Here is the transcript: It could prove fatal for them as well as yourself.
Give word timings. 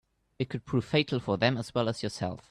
It 0.39 0.49
could 0.49 0.65
prove 0.65 0.83
fatal 0.83 1.19
for 1.19 1.37
them 1.37 1.57
as 1.57 1.75
well 1.75 1.87
as 1.87 2.01
yourself. 2.01 2.39